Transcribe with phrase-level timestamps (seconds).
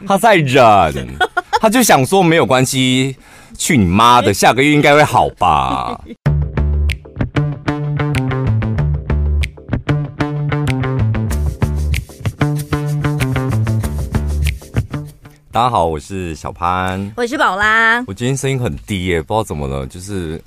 [0.06, 1.06] 他在忍，
[1.60, 3.14] 他就想说没有关系，
[3.58, 6.00] 去你妈的，下个月应该会好吧。
[15.52, 18.02] 大家好，我是小潘，我是宝拉。
[18.06, 20.40] 我今天声音很低耶，不知道怎么了，就是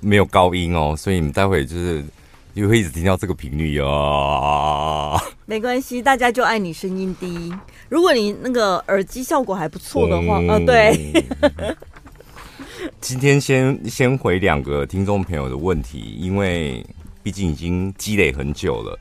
[0.00, 2.02] 没有高音哦，所以你们待会就是
[2.54, 5.20] 又会一直听到这个频率哦。
[5.44, 7.52] 没关系，大家就爱你声音低。
[7.88, 11.24] 如果你那个耳机效果还不错的话，嗯、呃，对。
[13.00, 16.84] 今天先先回两个听众朋友的问题，因为
[17.22, 18.98] 毕竟已经积累很久了，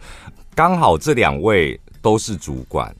[0.56, 2.94] 刚好这两位都是主管。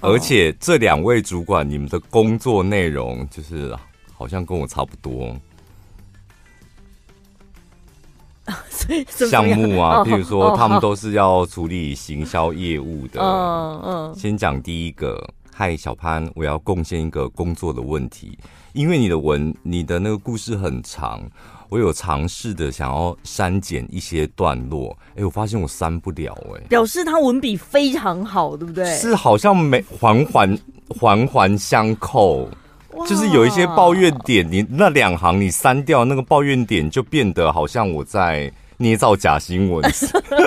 [0.00, 3.76] 而且这两位主管，你们的工作内容就是
[4.14, 5.36] 好像跟我差不多，
[9.06, 13.20] 项目啊，比如说他们都是要处理行销业务的。
[13.20, 14.14] 嗯嗯。
[14.14, 15.22] 先讲第一个，
[15.54, 18.38] 嗨，小潘，我要贡献一个工作的问题，
[18.72, 21.22] 因为你的文，你的那个故事很长。
[21.68, 28.92] 我有尝试的想要删减一些段落，哎、欸，我发现我删不了、欸，哎，表示他文笔非常好，对不对？
[28.96, 30.58] 是好像没环环
[30.88, 32.48] 环环相扣，
[33.06, 39.82] 就是有一些抱怨点，你那两行你删掉，那个抱怨点就变得好像我在捏造假新闻，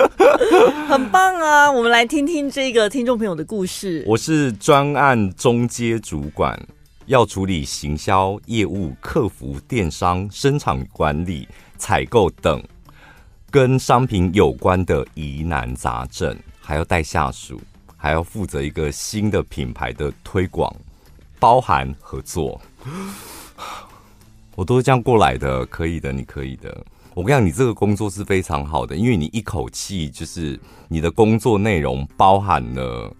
[0.88, 1.70] 很棒啊！
[1.70, 4.04] 我们来听听这个听众朋友的故事。
[4.06, 6.58] 我是专案中阶主管。
[7.06, 12.62] 要处理行销业务、客服、电商、生产管理、采购等
[13.50, 17.60] 跟商品有关的疑难杂症，还要带下属，
[17.94, 20.74] 还要负责一个新的品牌的推广，
[21.44, 22.58] 包含合作。
[24.54, 26.74] 我都是这样过来的，可以的，你可以的。
[27.12, 33.14] 我跟你讲，你这个工作是非常好的，因为你一口气就是你的工作内容包含了。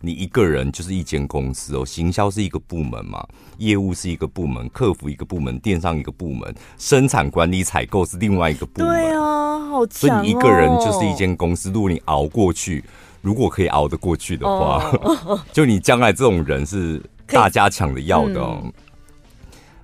[0.00, 3.22] 你一个人就是一间公司哦，行销是一个部门嘛，
[3.58, 8.88] 业务是一个部门，客服一个部门，电商一个部门，生产管理采购是另外一个部门。
[8.88, 9.84] 对啊，好。
[9.90, 12.82] 所以你一个人就是一间公司，如果你熬过去，
[13.20, 18.60] 如果可以熬得过去的话，哦、 就你将来这种人是大家抢着要的哦。
[18.64, 18.72] 嗯、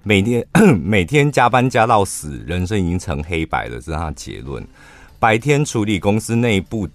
[0.03, 0.47] 每天
[0.83, 4.67] 每天加班加到死，人生已经成黑白了，这是他的结论。
[5.19, 6.89] 白天处理公司内部。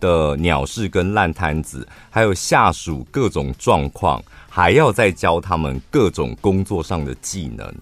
[0.00, 7.74] 的鸟事跟烂摊子，还有下属各种状况，还要再教他们各种工作上的技能。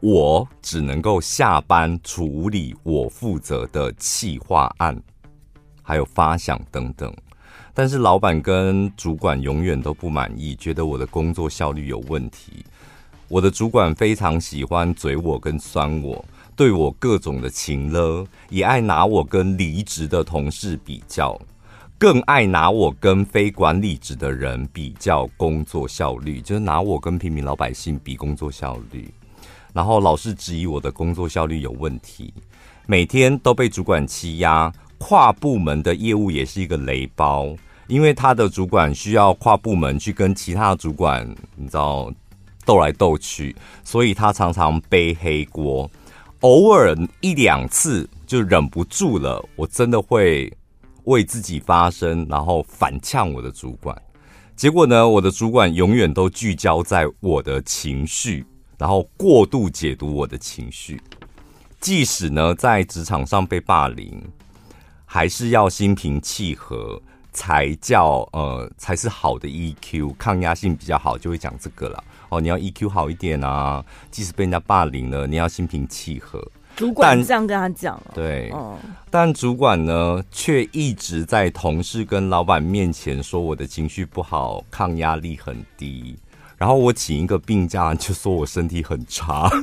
[0.00, 5.00] 我只能够下班处理我负责的企划案，
[5.84, 7.14] 还有发想等等。
[7.78, 12.64] 但是老板跟主管永远都不满意，觉得我的工作效率有问题。
[13.28, 16.24] 我的主管非常喜欢嘴我跟酸我。
[16.56, 21.38] 对我各种的情了，也爱拿我跟离职的同事比较，
[21.98, 29.12] 更爱拿我跟非管理职的人比较工作效率，就是拿我跟平民老百姓比工作效率，
[29.74, 32.32] 然后老是质疑我的工作效率有问题，
[32.86, 37.54] 每天都被主管欺压，跨部门的业务也是一个雷包，
[37.86, 42.12] 因为他的主管需要跨部门去跟其他主管，你知道
[42.64, 43.54] 斗来斗去，
[43.84, 45.88] 所以他常常背黑锅。
[46.40, 50.52] 偶尔一两次就忍不住了，我真的会
[51.04, 53.96] 为自己发声，然后反呛我的主管。
[54.54, 58.44] 结果呢，我的主管永远都聚焦在我的情绪，
[58.78, 61.00] 然后过度解读我的情绪。
[61.80, 64.22] 即使呢在职场上被霸凌，
[65.04, 67.00] 还是要心平气和，
[67.36, 72.02] 才叫呃才是好的 EQ，抗压性比较好，就会讲这个了。
[72.30, 73.84] 哦，你要 EQ 好一点啊！
[74.10, 76.42] 即使被人家霸凌了，你要心平气和。
[76.74, 78.78] 主管这样跟他讲，对，哦、
[79.10, 86.18] 但主管呢，却一直在同事跟老板面前说我的情绪不好，抗压力很低。
[86.56, 89.50] 然后我请一个病假，就说我身体很差。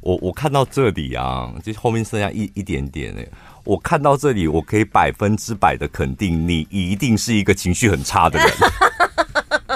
[0.00, 3.26] 我我看到这里啊，就后面剩下一一点点哎。
[3.64, 8.48] 我看到这里，我可以百分之百的肯定，你一定是一个情绪很差的人。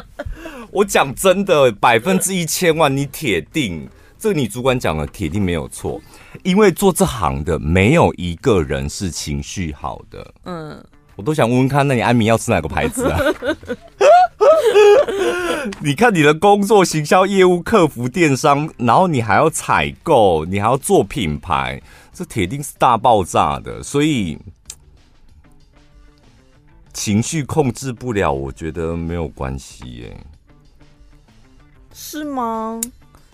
[0.70, 3.88] 我讲真的，百分之一千万，你铁定，
[4.18, 5.98] 这你主管讲的铁定没有错，
[6.42, 10.34] 因为做这行的没有一个人是情绪好的。
[10.44, 10.84] 嗯，
[11.16, 13.18] 我都想问问看，那你安眠药吃哪个牌子啊？
[15.80, 21.80] 你看你的工作，行销业务、客服、电商，然后你还要采购，你还要做品牌。
[22.18, 24.36] 这铁定是大爆炸的，所以
[26.92, 30.26] 情绪控制不了，我觉得没有关系耶。
[31.94, 32.80] 是吗？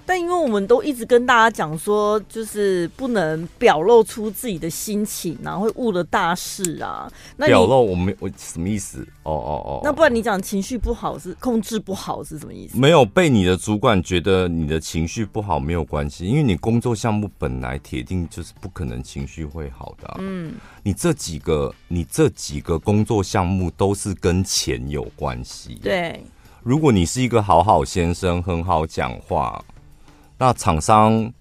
[0.06, 7.10] 但因为我们都一直跟大家讲说，就是不能表露出自己的心情，然后会误了大事啊。
[7.36, 9.00] 那表露我们我什么意思？
[9.22, 9.80] 哦哦哦。
[9.82, 12.78] 那不然你讲情绪不好是控制不好是什么意思？
[12.78, 20.16] 没有被你的主管觉得你的情绪不好没有关系，因为你工作项目本来铁定就是不可能情绪会好的啊。
[20.18, 25.76] 嗯，你这几个你这几个工作项目都是跟钱有关系。
[25.82, 26.22] 对，
[26.62, 29.64] 如果你是一个好好先生，很好讲话。
[30.36, 31.32] 那厂商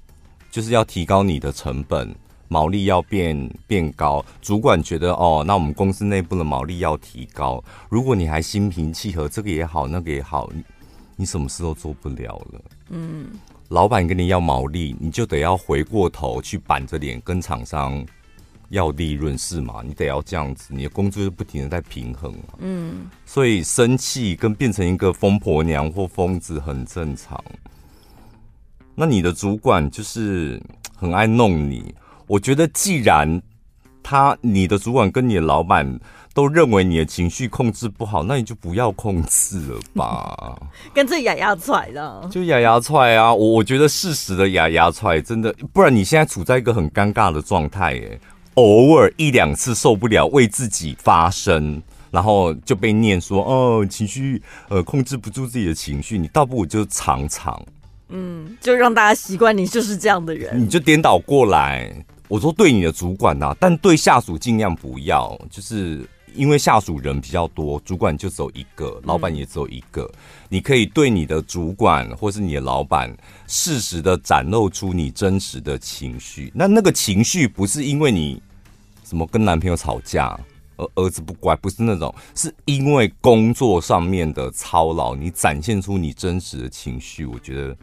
[0.52, 2.16] 就是要提高你的成本，
[2.48, 4.24] 毛利要变变高。
[4.42, 7.64] 主管觉得哦，那我们公司内部的毛利要提高。
[7.90, 10.64] 如果你还心平气和，这个也好，那个也好，你
[11.16, 12.62] 你什么事都做不了了。
[12.90, 13.28] 嗯，
[13.70, 18.06] 老板跟你要毛利，你就得要回过头去板着脸跟厂商
[18.70, 19.82] 要利润，是吗？
[19.84, 22.32] 你得要这样子，你的工作就不停的在平衡。
[22.60, 27.44] 嗯，所以生气跟变成一个疯婆娘或疯子很正常。
[28.96, 30.62] 那你的主管就是
[30.96, 31.94] 很爱弄你，
[32.28, 33.42] 我觉得既然
[34.04, 36.00] 他你的主管跟你的老板
[36.34, 40.60] 都认为你的情绪控制不好，那你就不要控制了吧。
[40.94, 43.34] 跟这牙牙踹的，就牙牙踹啊！
[43.34, 48.20] 我我觉得适时的牙牙踹真的，不然你现在处在一个很尴尬的状态，哎，
[48.56, 51.82] 偶尔一两次受不了，为自己发声，
[52.12, 57.64] 然后就被念说哦，情绪呃控制不住自己的情绪，你倒不如就常常。
[58.16, 61.92] 嗯，就让大家习惯你就是这样的人，你就颠倒过来。
[62.28, 70.04] 我说对你的主管呐、啊，但对下属尽量不要，就是因为下属人比较多，主管就只有一个，老板也只有一个。
[70.04, 70.20] 嗯、
[70.50, 73.12] 你可以对你的主管或是你的老板，
[73.48, 76.52] 适时的展露出你真实的情绪。
[76.56, 78.40] 那那个情绪不是因为你
[79.04, 80.40] 什么跟男朋友吵架，
[80.78, 87.26] 儿儿子不乖，不是那种，是因为工作上面的操劳，你展现出你真实的情绪。
[87.26, 87.76] 我觉得。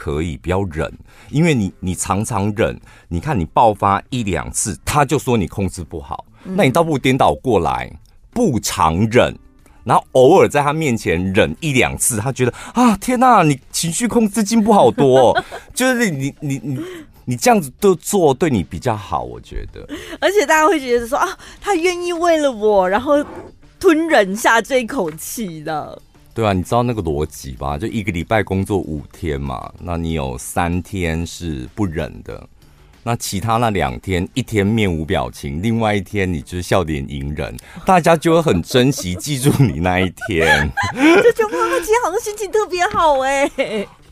[0.00, 0.90] 可以不要忍，
[1.28, 7.92] 因为你你常常忍，你看你爆发一两次，他就说你控制不好，嗯、那你倒不如颠倒过来，
[8.30, 9.36] 不常忍，
[9.84, 15.44] 然后偶尔在他面前忍一两次，他觉得啊天哪，你情绪控制进步好多，哦，
[15.74, 16.80] 就是你你你
[17.26, 19.86] 你这样子都做对你比较好，我觉得，
[20.18, 21.28] 而且大家会觉得说啊，
[21.60, 23.22] 他愿意为了我，然后
[23.78, 26.00] 吞忍下这口气的。
[26.32, 27.76] 对啊，你知道那个逻辑吧？
[27.76, 32.48] 就一个礼拜工作五天嘛，那你有三天是不忍的，
[33.02, 40.70] 那其他那两天，一天面无表情，另外一天你就是笑脸迎人，大家就会很珍惜，记住你那一天。
[40.94, 43.50] 就觉得哇，今天好像心情特别好哎。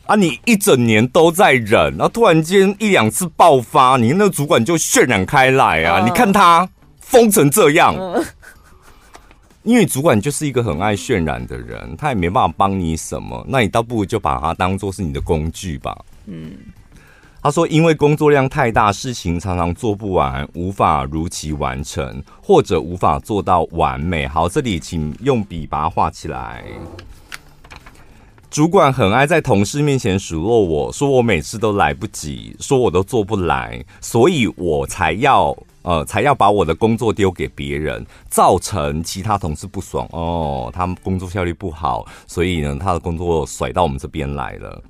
[0.05, 5.99] 啊，你一整年都在忍，然后突然间一两次爆发，你那个主管就渲染开来啊！
[5.99, 6.67] 呃、你看他
[6.99, 7.95] 疯成这样。
[7.95, 8.23] 呃
[9.69, 15.95] 因为主管就是一个很爱渲染的人，他也没办法帮你什么，那你倒不如就把他当做是你的工具吧。
[16.25, 16.53] 嗯，
[17.43, 24.27] 他说，因为工作量太大，事情常常做不完，无法如期完成，或者无法做到完美。
[24.27, 26.63] 好，这里请用笔把它画起来。
[28.49, 35.55] 主管很爱在同事面前数落我，说我每次都来不及，说我都做不来，所以我才要。
[35.81, 40.69] 呃，才要把我的工作丢给别人，造成其他同事不爽哦。
[40.73, 44.83] 他们工作效率不好，所以呢，他的工作甩到我们这边来了。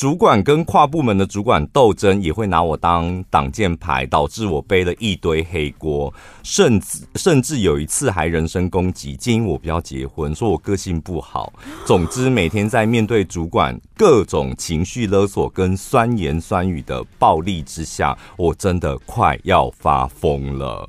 [0.00, 6.10] 主管跟跨部门的主管斗争，也会拿我当挡箭牌，导致我背了一堆黑锅，
[6.42, 11.52] 甚至甚至有一次还人身攻击，建议我不要结婚，说我个性不好。
[11.84, 20.88] 总之，每天在面对主管各种情绪勒索跟酸言酸语的暴力之下，我真的快要发疯了。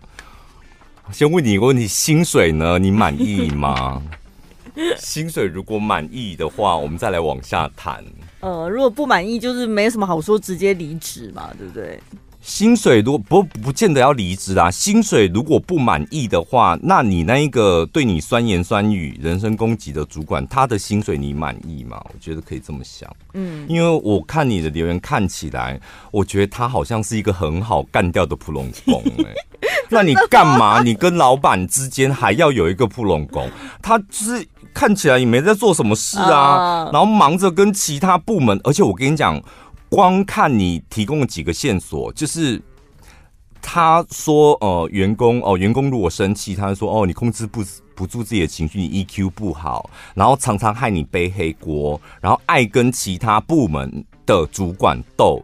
[1.12, 2.80] 先问你一个问题：薪水呢？
[2.80, 4.02] 你满意吗？
[4.98, 8.02] 薪水如果满意的话，我们再来往下谈。
[8.42, 12.00] 呃，如果不满意，就是没什么好说，直接离职嘛，对不对？
[12.42, 22.04] 薪水如果不不见得要离职啊，薪水如果不满意的话，那你那一个对你酸言酸语、人身攻击的主管，他的薪水你满意吗？
[22.06, 25.80] 我觉得可以这么想，嗯，因为我看你的留言看起来，
[26.10, 29.36] 我觉得他好像是一个很好干掉的普龙工， 哎，
[29.88, 30.82] 那你干嘛？
[30.82, 33.48] 你跟老板之间还要有一个普龙工？
[33.84, 34.48] 他就是。
[34.74, 39.42] 看起来也没在做什么事啊，然后忙着跟其他部门，而且我跟你讲，
[39.90, 42.62] 光看你提供的几个线索，就是
[43.62, 47.64] 他说，呃，员工哦，员工如果生气，他就说，哦，你控制不
[47.94, 55.44] 不住自己的情绪，你 EQ 不好，然后常常害你背黑锅，然后爱跟其他部门的主管斗，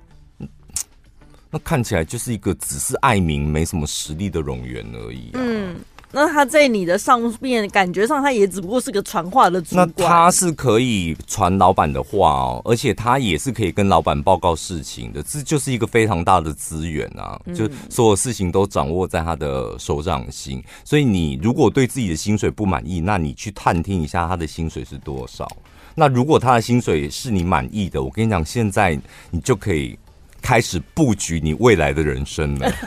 [1.51, 5.39] 那看起来就是一个只是爱民没什么实力的冗员而已啊。
[5.39, 5.75] 嗯
[6.11, 9.93] 那他在你的上面，感觉上他也只不过是个传话的主管。
[9.97, 17.39] 那他是可以传老板的话哦，而且他也是可以跟老板报告事情的，这就是一个非常大的资源啊！
[17.53, 20.63] 就所有事情都掌握在他的手掌心。
[20.85, 25.45] 所以你如果对自己的薪水不满意，那你去探听一下他的薪水是多少。
[25.93, 28.97] 那如果他的薪水是你满意的，我跟你讲，现在
[29.29, 29.97] 你就可以
[30.41, 32.71] 开始布局你未来的人生了。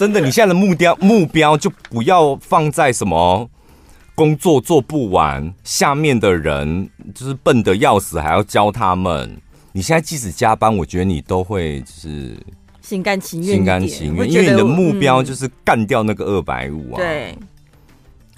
[0.00, 3.46] 真的，你现在的目标目标就不要放在什么
[4.14, 9.36] 工作做不完，下面的人就是笨的要死，还要教他们。
[9.72, 12.34] 你现在即使加班，我觉得你都会就是
[12.80, 16.96] 心甘情愿，心甘情愿，因为你的目标就是干掉那个二百五啊。
[16.96, 17.36] 对。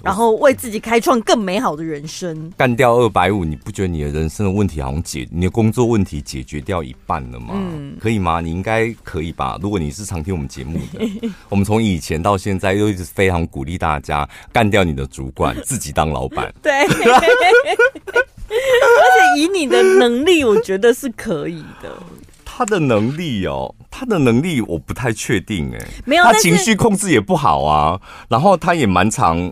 [0.03, 2.51] 然后为自己开创更美好的人生。
[2.57, 7.53] 干掉二百五，你不觉得你的人生的问题好像解，你的工作问题解决掉一半了吗？
[7.53, 8.41] 嗯，可以吗？
[8.41, 9.57] 你应该可以吧？
[9.61, 16.53] 如果你是常听我们节目的， 我们从以前到现在都一直非常鼓励大家干掉你的主管，自己当老板。
[16.61, 16.89] 对，而
[18.49, 21.89] 且以你的能力，我觉得是可以的。
[22.43, 29.49] 他的能力哦，他的能力我不太确定哎，没有，他情绪控制也不好啊，然后他也蛮常。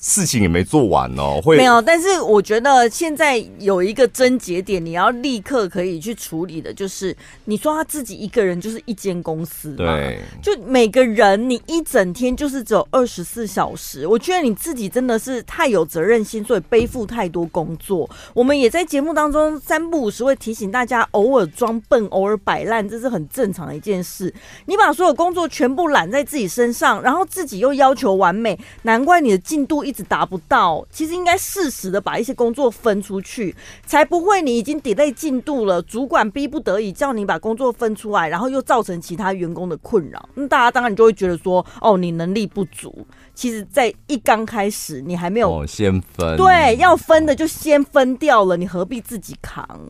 [0.00, 1.82] 事情也没做完哦，会没有。
[1.82, 14.06] 但是我觉得现在有一个症结点，你要立刻可以去处理的，就是你说他自己一个人就是一间公司，对，就每个人你一整天就是只有二十四小时。
[14.06, 18.08] 我觉得你自己真的是太有责任心，所以背负太多工作。
[18.32, 24.32] 我们也在节目当中三不五时会提醒大家，偶尔装笨，偶尔摆烂，这是很正常的一件事。
[24.66, 40.28] 你把所有工作全部揽在自己身上，然后自己又要求完美，难怪你的进度一直达不到，其实应该适时的把一些工作分出去，才不会你已经 delay 进度了，主管逼不得已叫你把工作分出来，然后又造成其他员工的困扰。
[40.34, 43.06] 那大家当然就会觉得说，哦，你能力不足。
[43.34, 49.88] 其实，在一刚开始，你还没有、哦、先分，对，要分的就先分掉了，你何必自己扛？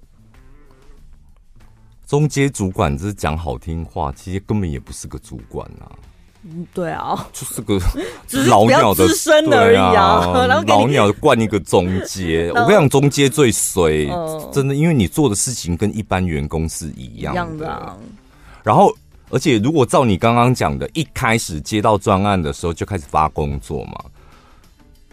[2.06, 5.90] 中阶主管只是讲好听话，其实根本也不是个主管啊。
[6.50, 7.78] 嗯，对啊，就是个
[8.48, 9.92] 老鸟的资深而已啊，
[10.48, 12.50] 然后老鸟冠一个中阶。
[12.56, 14.06] 我跟你讲，中阶最衰，
[14.52, 17.96] 真的，因为你做的事情跟一般员工是一样的。
[18.62, 18.92] 然后，
[19.30, 24.04] 而且如果照你刚刚讲的，一开始接到专案的时候就开始发工作嘛，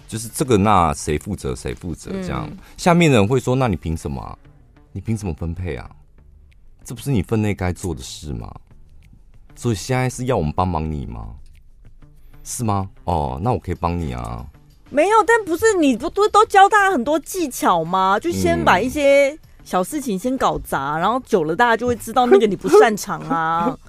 [0.07, 4.37] 就是这个那谁负责谁负责这样，下面的人会说：那你凭什么？
[4.93, 5.89] 你凭什么分配啊？
[6.85, 8.53] 这不是你分内该做的事吗？
[9.55, 11.27] 所以现在是要我们帮忙你吗？
[12.43, 12.89] 是吗？
[13.05, 14.45] 哦，那我可以帮你啊。
[14.91, 18.19] 没有，但不是你不都都教大家很多技巧吗？
[18.19, 23.75] 就先把一些小事情先搞砸，嗯、然后久了大家就会知道那个你不擅长啊。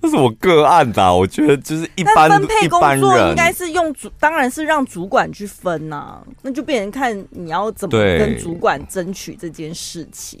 [0.00, 10.40] 这是我个案的，我觉得就是一般分配工作应该是用主，当然是让主管去分呐、啊，那就变成看你要怎么跟主管争取这件事情。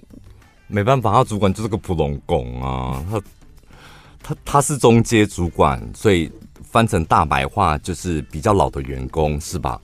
[0.68, 3.20] 没办法，他主管就是个普通工啊，他
[4.22, 6.30] 他他是中阶主管，所以
[6.62, 9.80] 翻成大白话就是比较老的员工，是吧？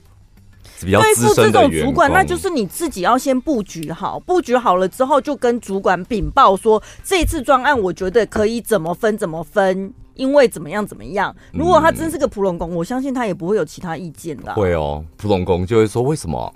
[0.77, 1.71] 是比较资深的员工。
[1.71, 11.33] 这种主管，那就是你自己要先布局好，布局好了之后，就跟主管禀报说，这次专案我觉得可以怎么分怎么分，因为怎么样怎么样。
[11.53, 14.53] 如果他真是个普通工，我相信他也不会有其他意见的。
[14.53, 16.53] 会哦，普通工就会说为什么？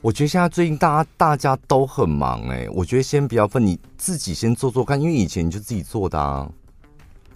[0.00, 6.48] 我觉得现在最近大家大家都很忙哎、欸，我觉得先不要分，你自己先做做看，因为以前你就自己做的啊。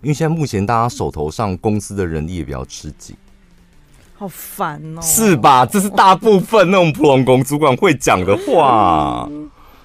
[0.00, 3.16] 因为现在目前大家手头上公司的人力也比较吃紧，
[4.16, 5.64] 好烦哦，是吧？
[5.64, 9.28] 这是大部分那种普通工主管会讲的话。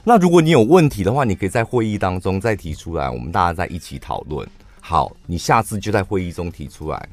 [0.03, 4.47] 那如果你有问题的话，你可以在会议当中再提出来，我们大家再一起讨论。
[4.79, 7.09] 好，你下次就在会议中提出来。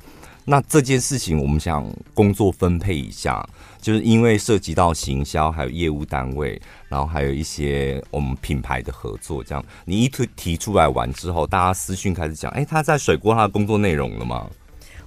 [0.46, 3.42] 那这件事情，我们想工作分配一下，
[3.80, 14.46] 就是因为涉及到行销，还有业务单位，然后还有一些我们品牌的合作，这样你一推提出来完之后，大家私讯开始讲，哎、欸，他在甩锅他的工作内容了吗？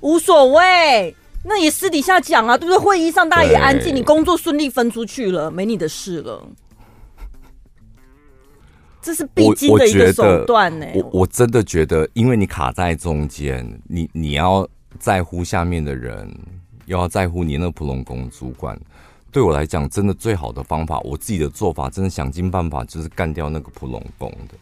[0.01, 2.83] 无所谓，那也私底下讲啊，对不对？
[2.83, 6.43] 会议上大家也安静，你工作顺利分出去了，没你的事了。
[9.03, 10.99] 这是必经的一个手段呢、欸。
[10.99, 14.67] 我我真的觉得，因为你卡在中间，你你要。
[14.99, 16.29] 在乎下面的人，
[16.85, 18.79] 又要在乎你那个普通工主管，
[19.31, 24.55] 对我来讲，真的最好的方法，我自己的做法，真的想尽办法，就是干掉那个普通工的，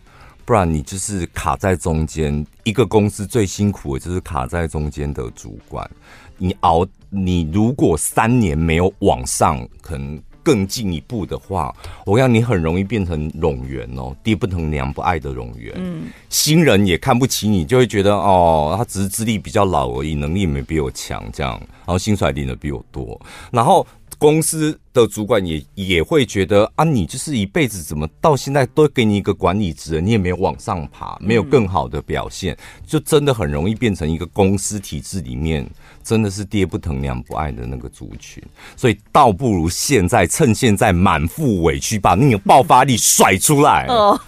[0.43, 2.45] 不然你就是卡在中间。
[2.63, 5.89] 一个公司最辛苦的就是卡在中间的主管，
[6.37, 11.75] 你熬，你如果三年没有往上，可能更进一步的话，
[12.05, 15.73] 我让你很容易变成冗员哦，爹不疼娘不爱的冗员。
[15.75, 23.19] 嗯，新人也看不起你，就会觉得哦，他只是资历比较老而已，能力也没比我强，这样，然后薪水领的比我多，
[23.51, 23.85] 然后。
[24.17, 35.67] 公司的主管也也会觉得啊，你就是一辈子怎么到现在都给你一个管理职，你也没有往上爬，没有更好的表现，就真的很容易变成一个公司体制里面
[36.03, 38.41] 真的是爹不疼娘不爱的那个族群。
[38.75, 43.85] 所以倒不如现在趁现在满腹委屈，把那个爆发力甩出来。
[43.89, 44.19] 哦。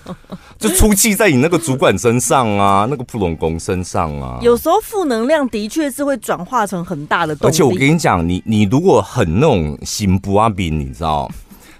[0.59, 4.39] 就出气在你那个主管身上啊，那个普隆公身上啊。
[4.41, 7.53] 有时候负能量的确是会转化成很大的动力。
[7.53, 11.31] 而且我跟你讲，你你如果很那种心不阿兵，你知道，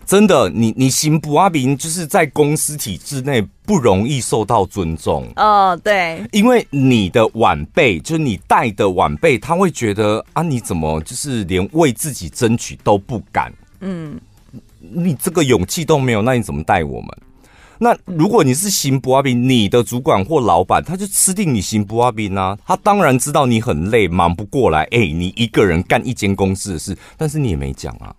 [0.05, 5.27] 真的，你你行不阿兵，就是在公司体制内不容易受到尊重。
[5.35, 13.51] 哦，对，因为你的晚辈，就是你带的晚辈，他会觉得啊，你怎么就是连为自己争取都不敢？
[13.81, 14.17] 嗯，
[14.79, 17.09] 你这个勇气都没有，那你怎么带我们？
[17.79, 22.57] 那如果你是行不阿兵，你的主管或老板，他就吃定你行不阿兵啊。
[22.65, 24.81] 他当然知道你很累，忙不过来。
[24.85, 28.15] 哎、欸，你一个人干一间公司的事，但是你也没讲啊。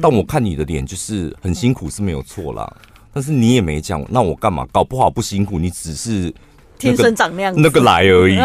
[0.00, 2.70] 但我看你的脸，就是很辛苦是没有错啦。
[3.12, 4.66] 但是你也没讲，那我干嘛？
[4.72, 6.34] 搞不好不辛苦，你只是、那个、
[6.78, 8.36] 天生长那样子那个来而已。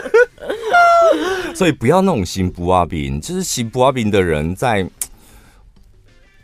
[1.54, 4.88] 所以不要那种新不阿兵，就是新不阿兵的人在。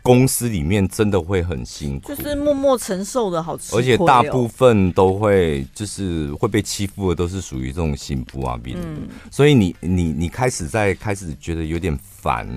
[0.03, 8.77] 公司里面真的会很辛苦，就是默默承受的好吃亏，而且大部分都会就是会被欺负的，都是属于这种心不啊病。
[8.81, 12.47] 嗯，所以你你你开始在开始觉得有点烦，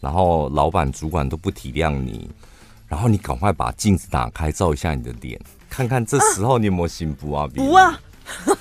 [0.00, 2.28] 然后老板主管都不体谅你，
[2.88, 5.38] 然后你赶快把镜子打开，照一下你的脸，
[5.68, 7.64] 看看这时候你有没有心不啊病？
[7.64, 8.00] 不啊，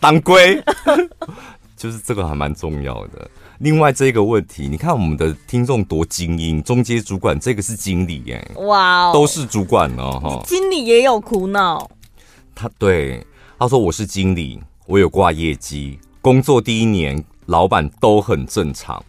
[0.00, 0.62] 当归，
[1.76, 3.30] 就是这个还蛮重要的。
[3.58, 11.90] 另外这个问题，你看我们的听众多精英，中阶主管这个是经理耶，哇哦，都是主管哦，哈，经理也有苦恼。
[12.54, 13.24] 他对
[13.58, 19.02] 他说：“我是经理，我有挂业绩，工作第一年老板都很正常，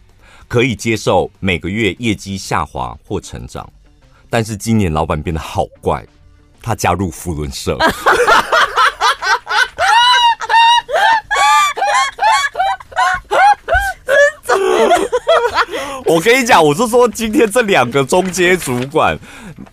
[0.48, 3.70] 可以接受每个月业绩下滑或成长，
[4.30, 6.02] 但是今年老板变得好怪，
[6.62, 7.76] 他加入扶轮社。
[16.06, 19.18] ”我跟你讲，我是说，今天这两个中阶主管，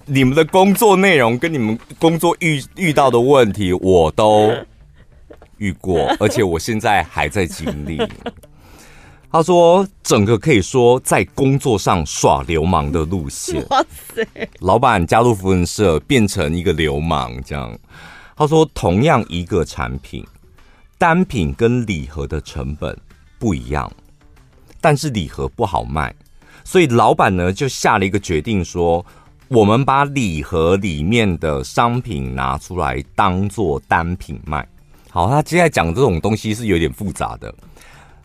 [0.05, 4.53] 你们的工作内容跟你们工作遇遇到的问题，我都
[5.59, 8.01] 遇过， 而且我现在还在经历。
[9.31, 13.63] 他说，整个可以说在工作上耍流氓的路线。
[13.69, 14.27] 哇塞！
[14.61, 17.77] 老板加入福人社，变成一个流氓，这样。
[18.35, 20.25] 他说，同样一个产品，
[20.97, 22.97] 单品跟礼盒的成本
[23.37, 23.91] 不一样，
[24.81, 26.11] 但是礼盒不好卖。
[26.63, 29.05] 所以老板呢就下了一个决定，说
[29.47, 34.67] 我们把礼盒里面的商品拿出来当做单品卖。
[35.09, 37.53] 好，他接下来讲这种东西是有点复杂的，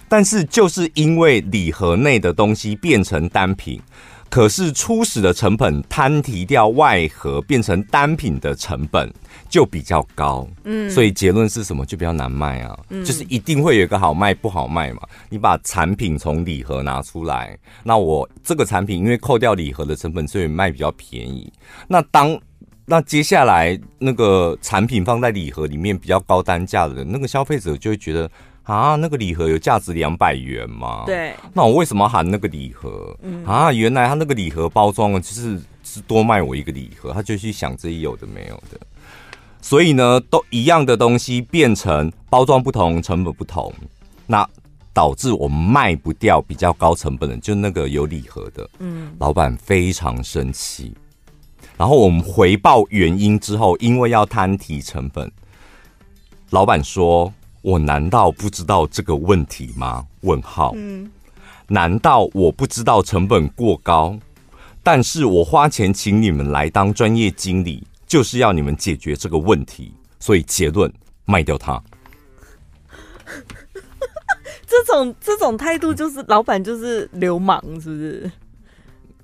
[0.09, 3.81] 但是就是因为礼盒内的东西变成单品。
[4.31, 9.09] 可是初始的成本摊提掉外盒变成单品的成本
[9.49, 11.87] 就比较高，嗯，所以结论是什么？
[11.87, 15.03] 就比较难卖啊，嗯，就是一定会有一个好卖不好卖嘛。
[15.29, 21.53] 你把产品从礼盒拿出来，那我这个产品因为扣掉礼盒的成本，所以卖比较便宜。
[21.87, 22.37] 那当
[22.87, 28.31] 那接下来那个产品放在礼盒里面比较高单价的人，那个消费者就会觉得。
[28.65, 31.03] 啊，那个礼盒有价值两百元吗？
[31.05, 33.15] 对，那我为什么喊那个礼盒？
[33.21, 38.81] 嗯啊，原来他那个礼盒包装了，就是是多卖我一个礼盒，他就去想这些有的没有的，
[39.61, 43.71] 所以呢，都一样的东西变成包装不同，成本不同，
[44.27, 44.49] 那
[44.95, 50.95] 导致我们卖不掉比较高成本的，就那个有礼盒的，嗯，老板非常生气，
[51.77, 55.31] 然后我们回报原因之后，因为要摊提成本，
[56.51, 57.33] 老板说。
[57.65, 60.07] 我难道不知道这个问题吗？
[60.21, 60.75] 问号。
[60.77, 61.11] 嗯，
[61.67, 64.19] 难道我不知道成本过高？
[64.83, 69.95] 但是我花钱请你们来当专业经理，就是要你们解决这个问题。
[70.21, 70.93] 所以结论，
[71.25, 71.83] 卖掉它。
[74.69, 78.31] 这种这种态度就是老板就是流氓，是不是？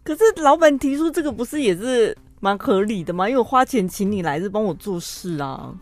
[0.03, 3.29] 可是老板提出这个不是也是蛮合理的嘛？
[3.29, 5.73] 因为我花钱请你来是帮我做事啊。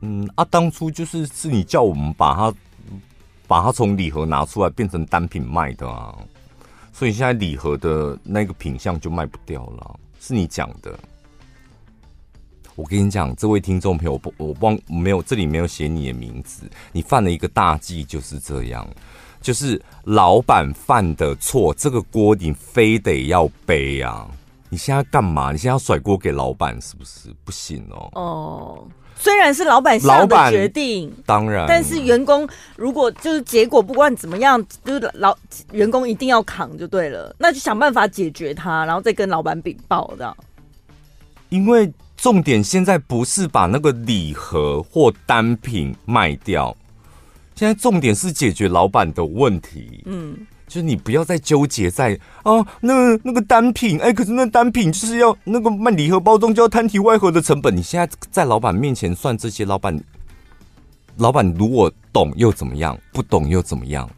[0.00, 2.54] 嗯啊，当初就是是你叫我们把它
[3.46, 6.14] 把它从礼盒拿出来变成单品卖的啊，
[6.92, 10.98] 所以现在礼盒的那个品相就卖不掉了，是你讲的。
[12.74, 18.86] 我跟你讲，这位听众朋友，不我忘没有这里没有写你的名字，你犯了一个大忌，就是这样。
[19.40, 24.28] 就是老板犯的错，这个锅你非得要背啊！
[24.68, 25.52] 你现在干嘛？
[25.52, 27.28] 你现在要甩锅给老板是不是？
[27.44, 28.10] 不行哦。
[28.12, 35.36] 哦，虽然是老板下的决定，当然，但是员工如果就是结果不管怎么样，就是老
[35.72, 40.36] 员工一定要扛就对了，那就想办法解决他，然后再跟老板禀报的。
[41.48, 46.76] 因为重点现在不是把那个礼盒或单品卖掉。
[47.54, 59.98] 现在重点是解决老板的问题，嗯，就是你不要再纠结在啊，那那个单品，哎，可是那单品就是要那个卖礼盒包装就要摊提外盒的成本，你现在在老板面前算这些，老板，
[61.16, 62.98] 老板如果懂又怎么样？
[63.12, 64.10] 不懂又怎么样？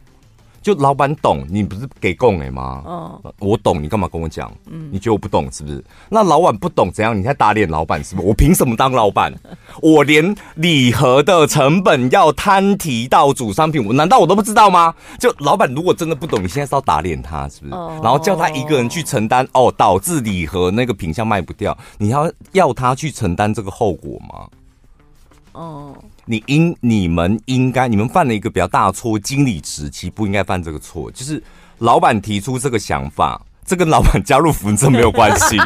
[0.61, 2.81] 就老板懂，你不是给供哎吗？
[2.85, 4.51] 哦，我懂，你干嘛跟我讲？
[4.67, 5.83] 嗯，你觉得我不懂是不是？
[6.09, 7.17] 那老板不懂怎样？
[7.17, 8.27] 你在打脸老板是不是？
[8.27, 9.33] 我凭什么当老板？
[9.81, 14.93] 我连礼盒的成本要摊提到主商品，我难道我都不知道吗？
[15.19, 17.71] 就老板如果真的不懂，你现在是要打脸他是不是？
[18.03, 24.47] 然后叫他一个人去承担哦，导致礼盒那个品相卖不掉，你要要他去承担这个后果吗？
[25.53, 25.95] 哦。
[26.31, 31.09] 你应你们应该，你们犯了一个比较大的错误，经理职其实不应该犯这个错。
[31.09, 31.41] 就是
[31.79, 35.57] 老板提出这个想法，这跟老板加入福伦社没有关系。
[35.57, 35.65] 不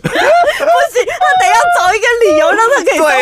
[0.00, 3.12] 他得要找一个理由让他可以稍微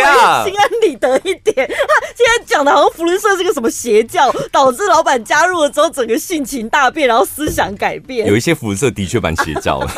[0.48, 1.66] 心安理得一点。
[1.66, 8.29] 他现在讲的好像福伦社是个什么邪教，导致老板加入了之后，整个性情大变，然后思想改变。
[8.29, 9.88] 有一些福伦社的确蛮邪教的，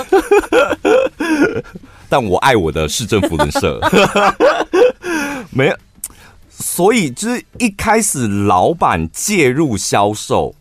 [2.08, 3.78] 但我爱我的市政福伦社，
[5.52, 5.76] 没有。
[6.56, 10.54] 所以就是一开始老板介入销售，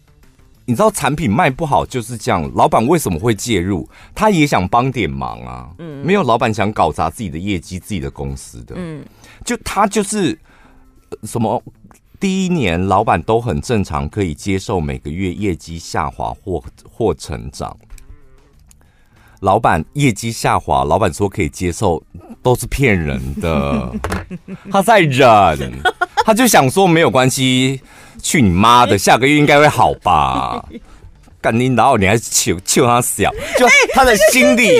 [0.65, 2.51] 你知道产品卖不好就是这样。
[2.55, 3.87] 老板为什么会介入？
[4.15, 5.69] 他也想帮点忙啊。
[5.77, 8.73] 嗯，没有老板想搞砸自己的业绩、自己的公司的。
[8.75, 9.05] 嗯，
[9.45, 10.37] 就他就是
[11.23, 11.61] 什么
[12.19, 17.77] 第一年老板都很正常，可以接受每个月业绩下滑或或成长。
[19.43, 22.01] 老板业绩下滑，老板说可以接受，
[22.41, 23.91] 都是骗人的。
[24.71, 25.69] 他在忍，
[26.25, 27.81] 他就想说没有关系，
[28.21, 30.63] 去你妈的，下个月应该会好吧？
[31.41, 34.79] 干你，然后你还求求他小，就他的心里，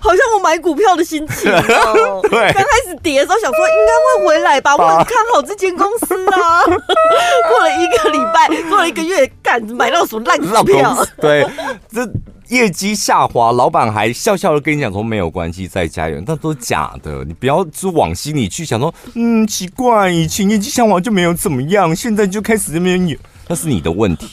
[0.00, 2.20] 好像我买股票的心情 哦。
[2.28, 6.64] 对，刚开始跌的时候想说应该会回来吧，我很看好这间公司啊。
[6.66, 11.06] 过了一个礼拜，过了一个月，干买到什么烂股票？
[11.20, 11.46] 对，
[11.88, 12.04] 这。
[12.48, 17.24] 业绩下滑，老板还笑笑的跟你讲说没有关系，再加油，那都是假的。
[17.24, 24.28] 你不要就往心里去想说，嗯，奇怪，以前业绩下滑就没有怎么样，现在就开始这边有，那是你的问题。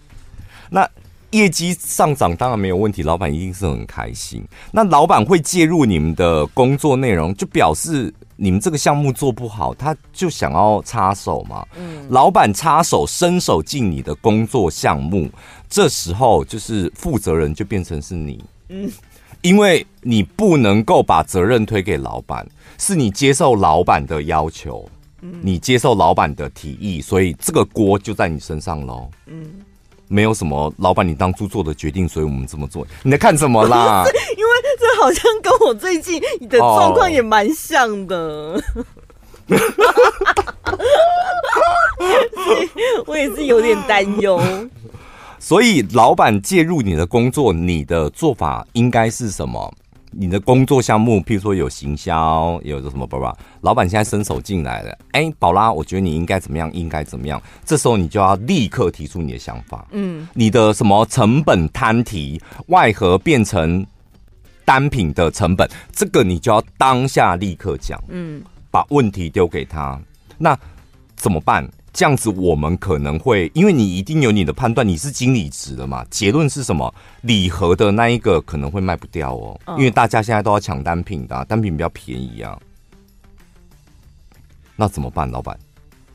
[0.70, 0.88] 那
[1.30, 4.42] 业绩上涨当然没有问题，老板一定是很开心。
[4.70, 11.66] 那老板会介入你们的工作内容，就表示你们这个项目做不好，他就想要插手嘛。
[11.76, 15.28] 嗯，老板插手，伸手进你的工作项目。
[15.68, 18.90] 这时候就是负责人就变成是你，嗯，
[19.40, 22.46] 因为你不能够把责任推给老板，
[22.78, 24.86] 是你接受老板的要求，
[25.22, 29.46] 嗯，你接受老板的提议，所以这个锅就在你身上喽，嗯，
[30.08, 34.04] 没有什么老板你当初做的决定，所以我们这么做，你在看什么啦？
[34.36, 34.51] 因为这
[35.00, 38.62] 好像跟我最近的状况也蛮像的，
[43.06, 44.40] 我也是有点担忧。
[45.38, 49.72] 所以，老板介入你的工作，你的做法应该是什么？
[50.14, 53.34] 你的工作项目，譬如说有行销，有什么吧吧。
[53.62, 56.70] 老板现在伸手进来了，哎、欸，宝拉，我觉得你应该怎么样？
[56.74, 57.40] 应该怎么样？
[57.64, 59.86] 这时候你就要立刻提出你的想法。
[59.92, 63.86] 嗯，你的什么成本摊提，外盒变成
[64.64, 68.02] 单品的成本，这个你就要当下立刻讲。
[68.08, 70.00] 嗯，把问题丢给他，
[70.38, 70.58] 那
[71.16, 71.68] 怎么办？
[71.92, 76.02] 这样子，我们可能会，因为你一定有你的判断，你是经理职的嘛？
[76.10, 76.92] 结论是什么？
[77.20, 82.58] 礼盒的那一个可能会卖不掉哦，因为大家现在都要抢单品的啊，单品比较便宜啊。
[84.74, 85.54] 那怎么办，老板？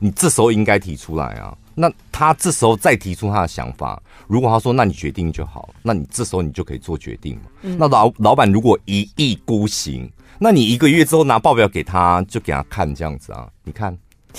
[0.00, 1.56] 你这时候应该提出来啊。
[1.78, 7.42] 那他这时候再提出他的想法，如果他说，那你决定就好，那你这时候你就可以做决定嘛。
[7.62, 13.48] 那老老板如果一意孤行，那你一个月之后拿报表给他，就给他看这样子啊？
[13.62, 13.96] 你看。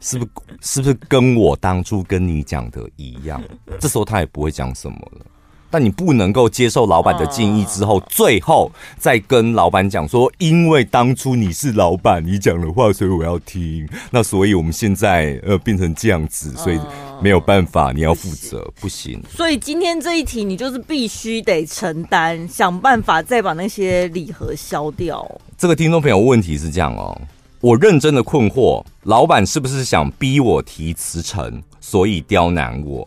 [0.00, 3.42] 是不是是不是跟我当初跟你讲的一样？
[3.80, 5.26] 这时候他也不会讲什么了。
[5.70, 13.88] 但你不能够接受老板的建议之后，最后再跟老板讲说，因为当初你是老板，你讲的话，所以我要听。
[14.10, 16.78] 那所以我们现在呃变成这样子，所以
[17.20, 19.22] 没有办法，你要负责，不行。
[19.28, 25.26] 所以今天这一题，你就是必须得承担，想办法再把那些礼盒消掉。
[25.56, 27.20] 这个听众朋友问题是这样哦。
[27.60, 33.06] 我认真的困惑，老板是不是想逼我提辞呈，所以刁难我？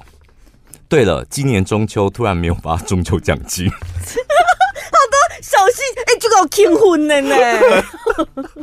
[0.92, 3.86] 对了，今年中秋突然没有发中秋奖金， 好多
[5.42, 7.34] 小心哎，就搞庆婚了呢。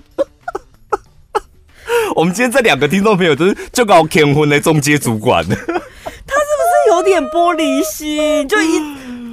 [2.15, 8.47] 我们今天这两个听众朋友都是就搞庆婚的中介主管，他是不是有点玻璃心？
[8.47, 8.79] 就一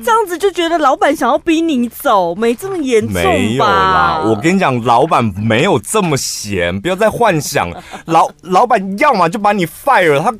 [0.01, 3.21] 这样子就觉得老板想要逼你走，没这么严重吧？
[3.21, 7.69] 没有啦，我跟你讲，老板没有这么闲，不要再幻想
[8.05, 10.33] 老老板要么就把你 fire 他。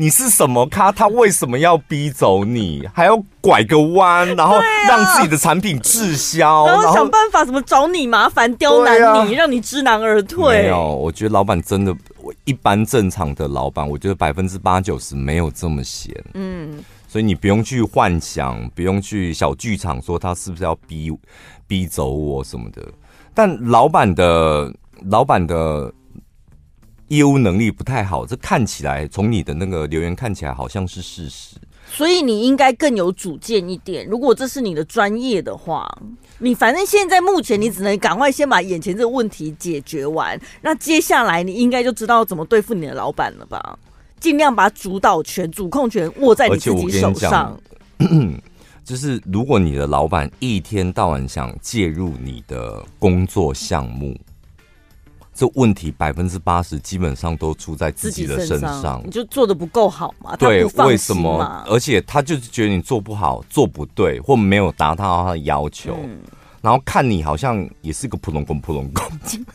[0.00, 0.92] 你是什么咖？
[0.92, 2.88] 他为什么要逼走你？
[2.94, 4.56] 还要拐个弯，然后
[4.86, 8.94] 让自己的产品滞销， 然后想办法怎么找你麻烦、刁难
[9.26, 10.62] 你，让你知难而退。
[10.62, 16.14] 没有，我觉得老板真的，我一般正常的老板，我觉得百分之八九十没有这么闲。
[16.34, 21.10] 嗯，所以你不用去幻想，不用去小剧场说他是不是要逼
[21.66, 22.80] 逼走我什么的。
[23.34, 24.72] 但老板的
[25.10, 25.92] 老板的。
[27.08, 31.56] 业务能力不太好，这看起来从你的那个留言看起来好像是事实，
[31.90, 34.06] 所以你应该更有主见一点。
[34.06, 35.86] 如果这是你的专业的话，
[36.38, 43.78] 你反正现在目前你只能赶快先把眼前这个问题解决完，那接下来你应该就知道怎么对付你的老板了吧？
[44.20, 47.58] 尽量把主导权、主控权握在你自己手上。
[48.84, 54.14] 就是如果你的老板一天到晚想介入你的工作项目。
[55.38, 60.34] 这问题百分之八十基本上都出在自己的身上，你就做的不够好嘛？
[60.34, 61.64] 对，为什么？
[61.68, 66.18] 而且他就是觉得你做不好、做不对，或没有达到他的要求，嗯、
[66.60, 69.04] 然后看你好像也是个普通工、普通工，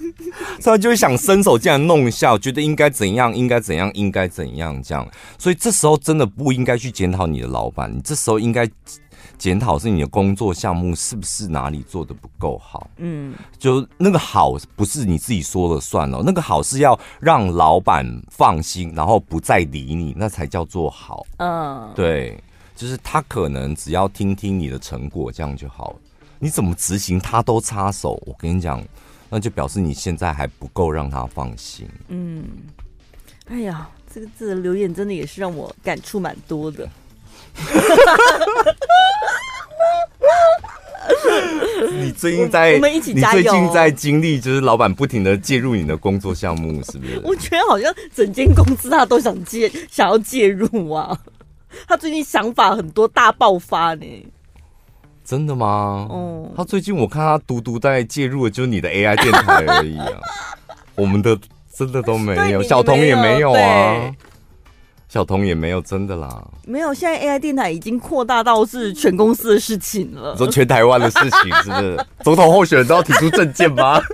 [0.61, 5.05] 所以他就会想伸手进来弄一下，觉得应该怎样、应该怎样、应该怎样这样。
[5.37, 8.65] 所以这时候真的不应该去检讨你的老板，你这时候应该。
[9.43, 12.89] 检讨是你的工作项目是不是哪里做的不够好？
[12.95, 21.25] 嗯，就那个好不是你自己说了算了，那个好是要让老板放心，然后不再理你，那才叫做好。
[21.39, 22.41] 嗯，对，
[22.73, 25.97] 就是他可能只要听听你的成果，这样就好了。
[26.39, 28.81] 你怎么执行他都插手，我跟你讲，
[29.29, 31.85] 那就表示你现在还不够让他放心。
[32.07, 32.45] 嗯，
[33.47, 36.87] 哎呀，这个字的留言真的也是让我感触蛮多的。
[41.91, 43.39] 你最近在，我们一起加油。
[43.39, 47.21] 你最近在经历，就是老板不停的介入你的工作项目，是不是？
[47.23, 51.17] 我觉得好像整间公司他都想介，想要介入啊。
[51.87, 54.05] 他最近想法很多，大爆发呢。
[55.25, 56.07] 真的吗？
[56.09, 60.07] 哦，他最近我看他独独在介入的，就是你的 AI 电台而已啊。
[60.95, 61.37] 我们的
[61.75, 64.11] 真的都没有，小童也没有啊。
[65.13, 66.91] 小童也没有真的啦，没有。
[66.91, 72.05] 现在 AI 电台已经扩大到是全公司的事情了，你说全台湾的事情是不是？
[72.25, 74.01] 总统候选人都要提出证件吗？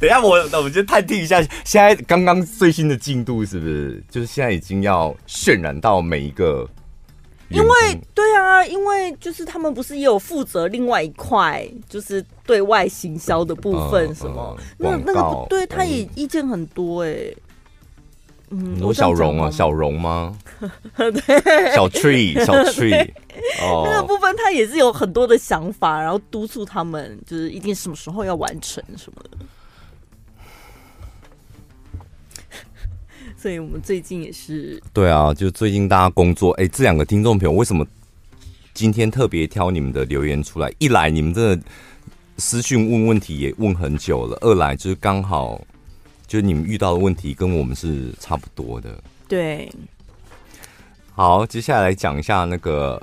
[0.00, 4.02] 等一下我，我我们先探听一下，现在刚刚最新的进度是不是？
[4.10, 6.66] 就是现在已经要渲染到每一个，
[7.50, 7.68] 因为
[8.14, 17.36] 对啊，因为就是他们不是也有负责另外一块，就是对外行销的部分，什么、嗯嗯、那那个不对，他也意见很多哎、欸。
[17.36, 17.42] 嗯，
[18.80, 20.34] 我小荣啊，小荣吗？
[20.96, 23.06] 对，小 tree，小 tree，
[23.60, 29.30] 哦，那个部分他也是有很多的想法，然后督促他们，就是一定什么时候要完成什么的。
[33.36, 37.86] 所以我们最近也是，对啊，就最近大家工作，哎，这两个听众朋友为什么
[38.72, 40.72] 今天特别挑你们的留言出来？
[40.78, 41.62] 一来你们这个
[42.38, 45.60] 私讯问问题也问很久了，二来就是刚好。
[46.28, 49.02] 就你们遇到的问题跟我们是差不多的。
[49.26, 49.68] 对，
[51.14, 53.02] 好，接下来讲一下那个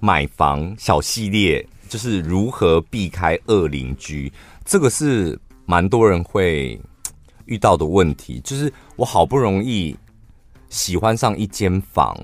[0.00, 4.30] 买房小系列，就是如何避开恶邻居。
[4.64, 6.78] 这个是蛮多人会
[7.46, 8.40] 遇到的问题。
[8.44, 9.96] 就是我好不容易
[10.68, 12.14] 喜欢上一间房。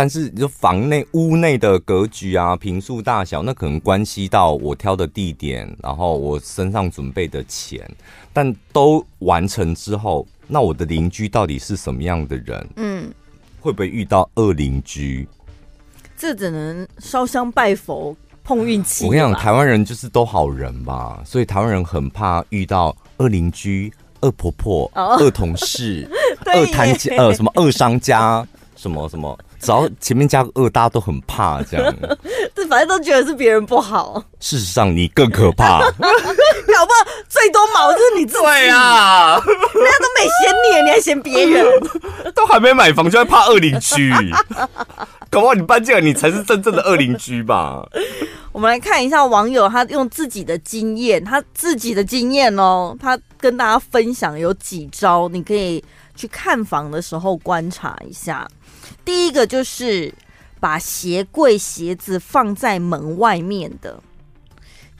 [0.00, 7.84] 但是，你说房内屋内的格局啊，平数大小，那可能关系到我挑的地点，然后我身上准备的钱。
[8.32, 12.68] 但都完成之后，那我的邻居到底是什么样的人？
[12.76, 13.12] 嗯，
[13.58, 15.26] 会不会遇到恶邻居？
[16.16, 19.04] 这只能烧香拜佛碰运气。
[19.04, 26.08] 我跟你讲，台湾人就是都好人吧，所以台湾人很怕遇到恶邻居、恶婆婆、恶、哦、同事、
[26.54, 29.36] 恶摊家、呃什么恶商家，什么什么。
[29.60, 31.94] 只要前面加个二，大家都很怕这样。
[32.54, 34.22] 这反正都觉得是别人不好。
[34.40, 35.80] 事实上，你更可怕。
[35.98, 38.42] 搞不好最多毛就是你自己。
[38.44, 41.66] 对啊，人家都没嫌你，你还嫌别人。
[42.34, 44.12] 都还没买房就在怕二邻居。
[45.30, 47.84] 搞不好你搬进来，你才是真正的二邻居吧？
[48.52, 55.84] 我们来看一下网友他用自己的经验，他自己的经验哦，他跟大家分享有几招，你可以
[56.16, 58.46] 去看房的时候观察一下。
[59.08, 60.12] 第一个就是
[60.60, 63.98] 把鞋柜鞋子放在门外面的，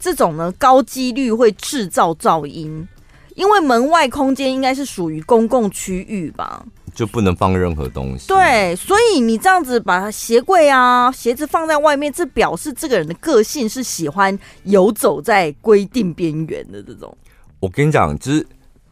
[0.01, 2.88] 这种呢，高几率会制造噪音，
[3.35, 6.64] 因为门外空间应该是属于公共区域吧。
[6.94, 8.29] 就不能放任何东西。
[8.29, 17.14] 对，所以你这样子把鞋柜啊、鞋子放在外面，这表示这个人的个性是喜欢游走在规定边缘的这种。
[17.61, 18.47] 我跟你讲，就是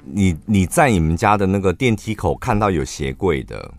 [0.05, 3.73] 你你在你们家的那个电梯口看到有鞋柜的，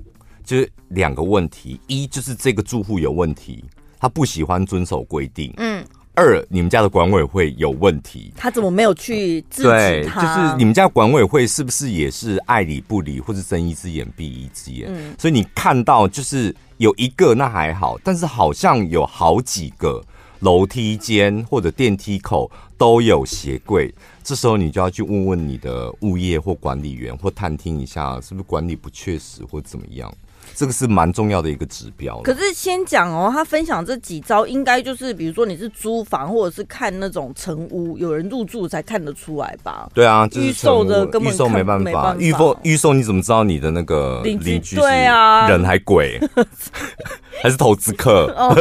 [0.48, 3.66] 就是两个问题：一就是这个住户有问题，
[4.00, 5.54] 他不喜欢遵守规定。
[5.58, 5.86] 嗯。
[6.20, 9.70] 二，你们家的管委会有问题，他怎么没有去制止他？
[9.70, 14.88] 对，就是你们家管委会是不是也是爱理不理，或是睁一只眼闭一只眼？
[14.92, 20.04] 嗯，所以你看到就是有一个那还好，但是好像有好几个
[20.40, 30.12] 楼梯间或者电梯口都有鞋柜，这时候你就要去问问你的物业或管理员，或探听一下是不是管理不确实或怎么样。
[30.58, 32.20] 这个是蛮重要的一个指标。
[32.24, 39.88] 可是先讲哦，他分享这几招，应该就是比如说你是租房或者是看那种成屋，有人入住才看得出来吧？
[39.94, 46.20] 对啊，就是、预售的根本预售没办法，预售预售你怎么知道你的那个邻居对啊，人还鬼，
[47.44, 48.34] 还是投资客？
[48.36, 48.52] 哦，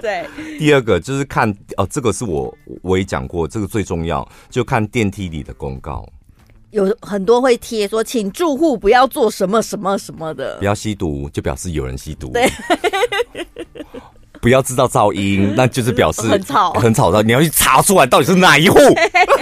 [0.00, 0.24] 对。
[0.58, 6.08] 第二个就是看哦，这个是我我也讲过，这个最重要，就看电梯里的公告。
[6.70, 12.28] 有很多会贴说，请住户不要做什么什么什么的，不要吸毒，就表示有人吸毒。
[12.28, 12.50] 对，
[14.40, 17.22] 不要制造噪音，那就是表示很吵，很吵的。
[17.22, 18.78] 你要去查出来到底是哪一户，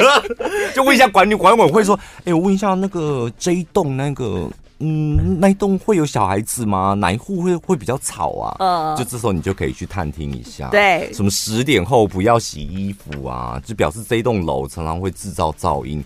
[0.74, 6.94] 就问一下管理管委会说，哎、欸，我问一下那个这一栋那个，嗯，那一栋会有小孩子吗？
[6.94, 8.56] 哪一户会会比较吵啊？
[8.60, 16.04] 嗯，就这时候你就可以去探听一下，对，什么十点后不要洗衣服啊，就表示这一栋楼常常会制造噪音。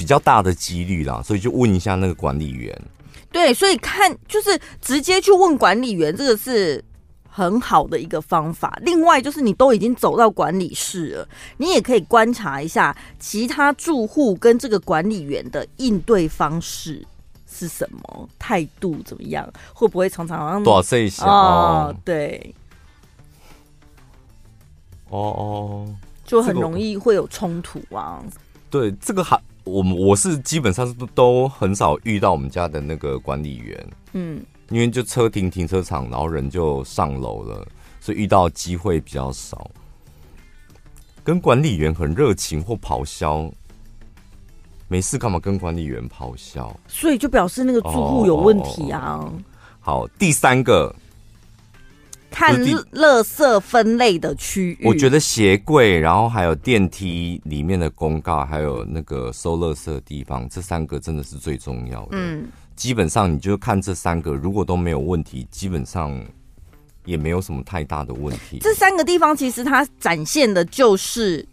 [0.00, 2.74] 比较大的几率啦，所以就问一下那个管理员。
[3.30, 6.82] 对，所以看就是直接去问管理员，这个是
[7.28, 8.78] 很好的一个方法。
[8.80, 17.06] 另外就是你都已经走到管理室了，你也可以观察一下其他住户跟这个管理员的应对方式
[17.46, 21.94] 是什么，态度怎么样，会不会常常多少一下哦？
[22.02, 22.54] 对，
[25.10, 28.24] 哦哦，就很容易会有冲突啊。
[28.70, 29.38] 对，这个还。
[29.70, 37.66] 我我是基本上是都很少遇到我们家的那个管理员，嗯，因为就车停停车场，然后人就上楼了，
[38.00, 39.70] 所以遇到机会比较少。
[41.22, 43.50] 跟管理员很热情或咆哮，
[44.88, 46.74] 没事干嘛跟管理员咆哮？
[46.88, 49.18] 所以就表示那个住户有问题啊。
[49.20, 49.32] 哦。
[49.80, 50.94] 好，第三个。
[52.30, 52.54] 看
[52.92, 62.10] 垃圾分类的区域，我觉得鞋柜，然后还有电梯里面的公告，还有那个收垃圾的地方，这三个真的是最重要的。
[62.12, 66.18] 嗯，基本上你就看这三个，如果都没有问题，基本上
[67.04, 68.58] 也没有什么太大的问题。
[68.60, 71.46] 这三个地方其实它展现的就是。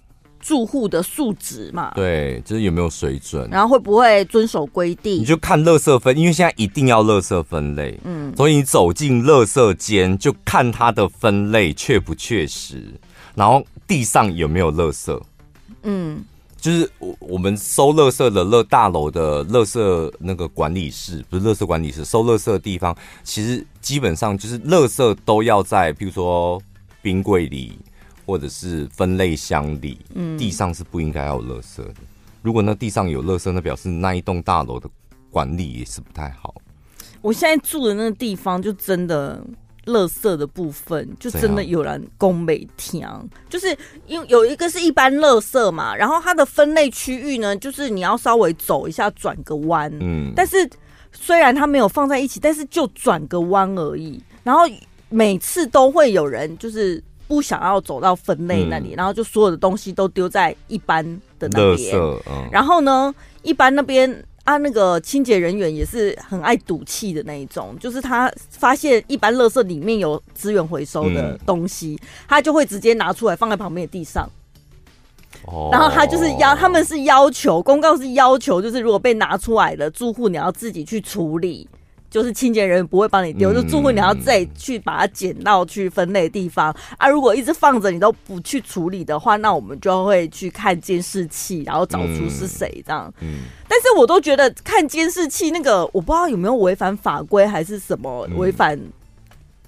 [0.48, 5.20] 住户的素质嘛，对，就是有没有水准，然后会不会遵守规定？
[5.20, 12.82] 你就看垃圾分，因为现在一定要垃圾分类，嗯，所以你走进垃圾间就看它的分类确不确实，
[13.36, 15.22] 然后地上有没有垃圾，
[15.84, 16.24] 嗯，
[16.62, 26.58] 就是我我们收垃圾的垃大楼的垃圾那个管理室，不是垃圾管理室，收垃圾的地方，其实基本上就是垃圾都要在，譬如说
[27.02, 27.78] 冰柜里。
[28.28, 31.94] 或者是分类箱里，嗯地上是不应该要有垃圾的。
[32.42, 34.90] 如果那地上有垃圾，那表示那一栋大楼的
[35.32, 36.54] 管理也是不太好。
[37.22, 39.42] 我现在住的那个地方，就真的
[39.86, 43.10] 垃圾的部分，就真的有人工每天，
[43.50, 49.90] 就是因为有一个是一般垃圾嘛，然后它的分类区域呢，就是你要稍微走一下，转个弯。
[50.02, 50.70] 嗯，但是
[51.14, 54.22] 虽然它没有放在一起，但是就转个弯而已。
[54.44, 54.64] 然后
[55.08, 57.02] 每次都会有人就是。
[57.28, 61.04] 不想要走到分类那里，嗯、然后就所有的东西都丢在一般
[61.38, 61.96] 的那边。
[61.96, 63.14] 嗯、然后呢，
[63.44, 64.10] 一般那边
[64.46, 74.30] 啊，那个清洁人员也是很爱赌气的那一种，就是他发现一般垃圾里面有资源回收的东西，嗯、他就会直接拿出来放在旁边的地上。
[75.46, 81.68] 哦、然后他就是要，他们是要求公告是要求，就是如果被拿出来的住户，你要自己去处理。
[82.10, 87.08] 就是清洁人员不会帮你丢，就住户你要自己去把它捡到去分类的地方啊。
[87.08, 93.14] 如果一直放着你都不去处理的话，那我们就会去看监视器，然后找出是谁这样。
[93.22, 98.80] 嗯，但是我都觉得看监视器那个，我不知道有没有违反法规还是什么违反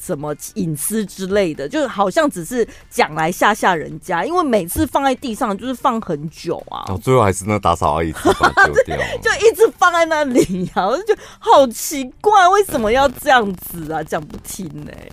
[0.01, 14.01] 什么隐私之类的，就好像只是讲来吓吓人家，因为每次放在地上就是放很久啊，哦，最后还是那打扫阿姨把它丢掉， 就一直放在那里啊，我就觉得好奇怪，为什么要这样子啊？
[14.01, 15.11] 讲不听呢、欸。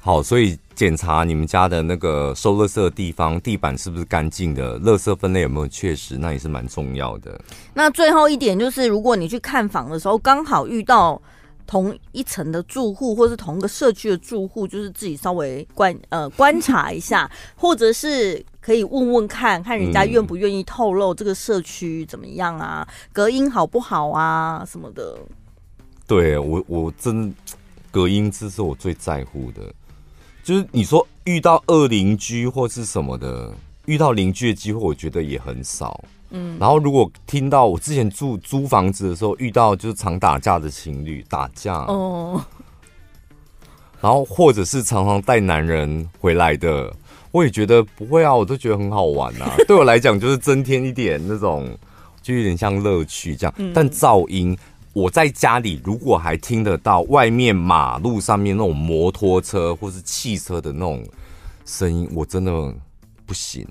[0.00, 7.40] 好，所以检查你们家的那个收垃圾的地方，地板是不是干净的，垃圾分类有没有确实，那也是蛮重要的。
[7.74, 11.20] 那最后一点就是，如果你去看房的时候，刚好遇到。
[11.66, 25.18] 同一层的住户，或是同个社区的住户，就是自己稍微观呃观察一下， 或者是可以问问看看人家愿不愿意透露这个社区怎么样啊，隔音好不好啊什么的。
[26.06, 27.34] 对我我真
[27.90, 29.74] 隔音这是我最在乎的，
[30.44, 33.52] 就是你说遇到恶邻居或是什么的，
[33.86, 36.04] 遇到邻居的机会，我觉得也很少。
[36.30, 42.44] 嗯，然后如果听到我之前住租房子的时候遇到就是常打架的情侣打架哦，
[44.00, 46.92] 然后或者是常常带男人回来的，
[47.30, 49.54] 我也觉得不会啊，我都觉得很好玩啊。
[49.66, 51.66] 对我来讲就是增添一点那种，
[52.22, 53.72] 就有点像乐趣这样。
[53.72, 54.56] 但噪音，
[54.92, 61.04] 我在家里如果还听得到外面马路上面那种摩托车或是汽车的那种
[61.64, 62.52] 声音，我真的
[63.24, 63.66] 不行。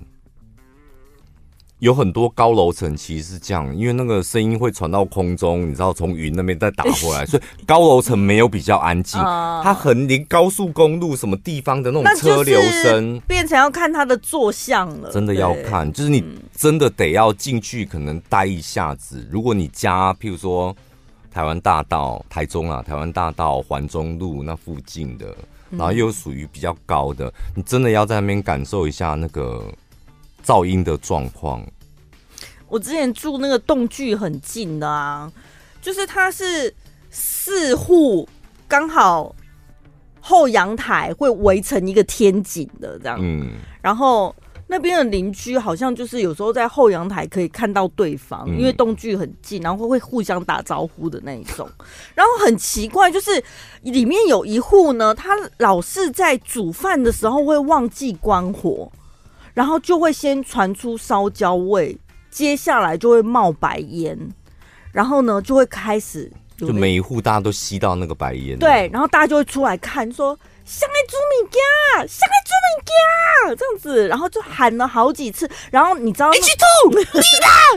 [1.80, 15.12] 有很多高楼层其实是这样，因为那个声音会传到空中，你知道从云那边再打回来，所以高楼层没有比较安静，它很连高速公路什么地方的那种车流声，变成要看它的坐向了。
[15.12, 16.24] 真的要看，就是你
[16.56, 19.28] 真的得要进去，可能待一下子。
[19.30, 20.74] 如果你家譬如说
[21.30, 25.36] 台湾大道、台中啊，台湾大道环中路那附近的，
[25.72, 29.62] 然后又属于比较高的，你真的要在那边感受一下那个。
[30.46, 31.66] 噪音的状况，
[32.68, 35.32] 我之前住那个栋距很近的啊，
[35.82, 36.74] 就是它是
[37.10, 38.30] 四户，
[38.68, 39.36] 刚好
[40.22, 44.36] 后阳台会围成一个天井的这样，嗯，然后
[44.68, 51.68] 那边的邻居好像就是有时候在后阳台可以看到对方，因为栋距很近，然后会互相打招呼的那一种。
[52.14, 53.44] 然后很奇怪，就是
[53.82, 58.92] 里面有一户呢，他老是在煮饭的时候会忘记关火。
[59.56, 61.98] 然后就会先传出烧焦味，
[62.30, 64.16] 接下来就会冒白烟，
[64.92, 68.60] 然后呢就会开始，就每一户大家都吸到那个白烟。
[68.60, 76.42] 对，然后大家就会出来看，说香爱猪米家，香爱猪米家这样子，然后就喊了好几次，然后你知道 H
[76.84, 77.04] two 你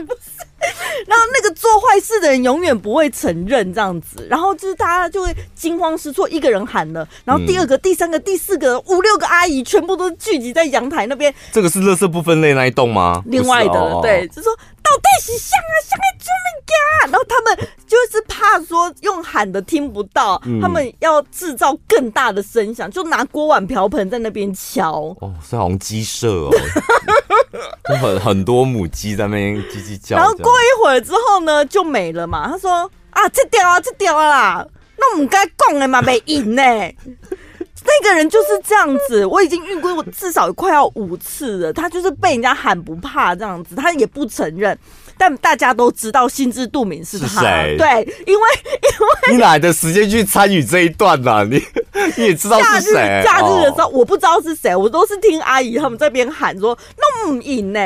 [0.07, 0.17] 的。
[1.07, 11.33] 然后那个做坏事的人永远不会承认这样子，然后就是大家就会惊慌失措，一个人喊了，然后第二个、嗯、第三个、第四个、五六个阿姨全部都聚集在阳台那边。
[11.51, 13.21] 这个是垃圾不分类那一栋吗？
[13.25, 25.15] 另外的，哦、对，就说到底是香啊香啊救命家，然后他们就是怕说用喊的听不到，嗯、他们要制造更大的声响，就拿锅碗瓢盆在那边敲。
[25.21, 26.51] 哦，是好像鸡舍哦。
[27.89, 32.47] 就很很多母鸡在那边叽叽叫，然后过一会儿之后呢，就没了嘛。
[32.47, 36.61] 他说啊，这掉啊，这掉啊啦，那我们该供了嘛，没赢呢。
[37.81, 41.73] 那个人就是这样子，我已经遇过，我至少快要五次了。
[41.73, 44.77] 他就是被人家喊不怕这样子，他也不承认。
[45.19, 47.27] 但大家都知道，心知肚明是他。
[47.27, 47.75] 是谁？
[47.77, 47.87] 对，
[48.25, 51.43] 因为因为你哪来的时间去参与这一段呢、啊？
[51.51, 51.61] 你
[52.15, 53.21] 你也知道是谁？
[53.25, 56.77] 假日的时候，我不知道是谁，我都是听阿姨他们在边喊说
[57.25, 57.79] 弄不赢呢。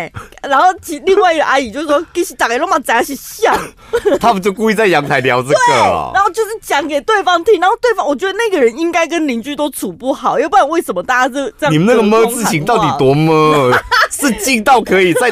[0.43, 3.57] 然后其另外一个阿姨就说：“其实大概那么在是像。
[4.21, 7.59] ”他们就故意在阳台聊这个，然后就是讲给对方听。
[7.59, 11.73] 然后对方，我觉得那个人应该跟邻居都处不好，要不然为什么大家就这样？
[11.73, 13.73] 你们那个么字形到底多么？
[14.11, 15.31] 是近到可以在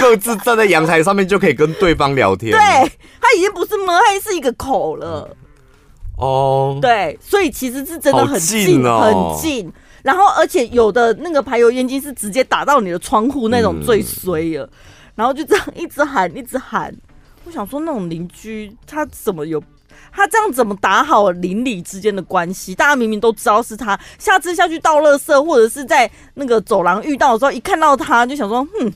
[0.00, 1.35] 各自站在阳台上面就。
[1.36, 2.50] 就可以跟对方聊天。
[2.50, 2.58] 对，
[3.20, 5.28] 他已经不是摸，黑是一个口了。
[6.16, 9.70] 哦，oh, 对，所以其实是真的很近，很近。
[10.02, 14.64] 然后，而且有的那个排油烟机是直接打到你的窗户那种最衰了。
[14.64, 14.70] 嗯、
[15.16, 16.94] 然后就这样一直喊，一直喊。
[17.44, 19.62] 我想说，那种邻居他怎么有？
[20.10, 22.74] 他这样怎么打好邻里之间的关系？
[22.74, 28.90] 大家明明都知道是他，下次下去倒垃圾或者是在那个走廊遇到的时候，一看到他就想说，哼。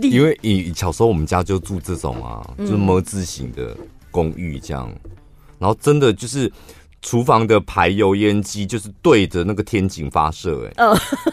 [0.00, 3.76] 因为以小时候我们家就住这种啊，就是么字形的
[4.10, 4.90] 公寓这样，
[5.58, 6.50] 然后真的就是
[7.00, 10.84] 厨房的排油烟机就是对着那个天井发射，哎，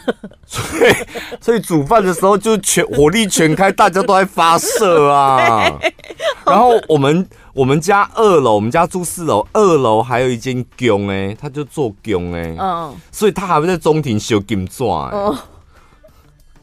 [0.48, 0.94] 所以
[1.40, 5.80] 所以煮饭的时候就全火力全开，大家都在发射啊。
[6.46, 15.38] 然后我们我们家二楼，我们家住四楼，二楼还有一间宫哎，他就做宫哎，嗯，所以他还会在中庭修金砖哎。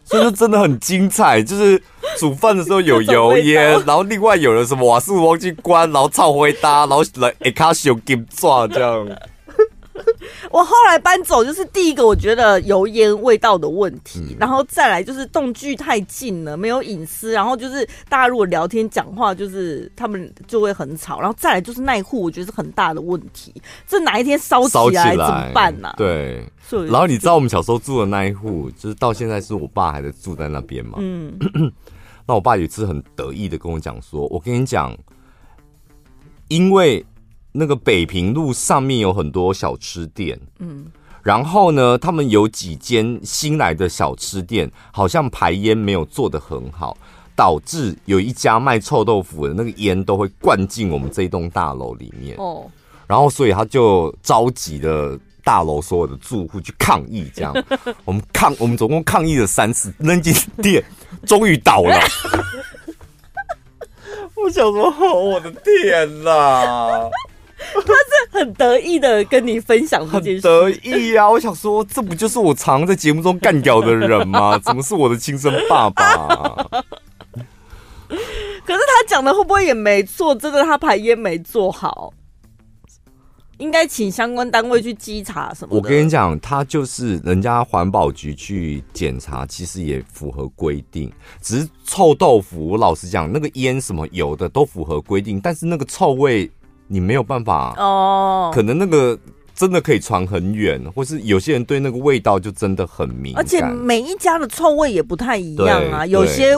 [0.06, 1.82] 所以说真的很精彩，就是
[2.16, 9.06] 煮饭的时候有 油烟，然后另外有人什么瓦斯忘记关，然后超回搭，然后来一卡小金抓这样。
[10.50, 23.52] 我后来搬走，就是第一个，我觉得油烟味道的问题，嗯、然后再来就是动距太近了，没有隐私，然后就是大家如果聊天讲话，就是他们就会很吵，然后再来就是那一户，我觉得是很大的问题。
[23.86, 25.94] 这哪一天烧起来怎么办呢、啊？
[25.96, 26.46] 对，
[26.88, 30.98] 然后你知道我们小时候住的那一户，就是到现在是我爸还在住在那边嘛？
[31.00, 31.36] 嗯，
[32.26, 34.96] 那我爸有一次很得意的跟我讲说：“我跟你讲，
[36.48, 37.04] 因为。”
[37.58, 40.86] 那个北平路上面有很多小吃店，嗯，
[41.22, 46.96] 然后呢，他们有几间新来的小吃店，好像排烟没有做得很好，
[47.34, 52.36] 导致有一家卖臭豆腐的那个烟都会灌进我们这一栋大楼里面。
[52.38, 52.70] 哦，
[53.06, 57.54] 然后所以他就召集了大楼所有的住户去抗议，这样
[58.04, 60.84] 我们抗，我们总共抗议了三次，那间店
[61.24, 61.98] 终于倒了。
[64.36, 64.90] 我想说，
[65.24, 67.10] 我的天哪！
[68.36, 71.28] 很得意的跟你分享这件事，很得意啊！
[71.28, 74.58] 我想说，这不就是我常在节目中干掉的人吗？
[74.62, 76.06] 怎么是我的亲生爸爸？
[78.08, 80.34] 可是他讲的会不会也没错？
[80.34, 82.12] 真的，他排烟没做好，
[83.58, 85.76] 应该请相关单位去稽查什么？
[85.76, 91.12] 我跟你讲，他就是人家环保局去检查，其实也符合规定。
[91.40, 96.50] 只是臭豆腐，我老实讲，那个烟什么油的都符合规定，但是那个臭味。
[96.88, 99.18] 你没有办法哦，可能那个
[99.54, 106.04] 真的可以传很远，或是有些人对那个味道就真的很敏感，而且每一家的臭味也不太一样啊。
[106.04, 106.52] 有些